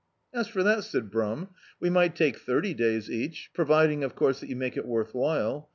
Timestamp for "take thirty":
2.15-2.73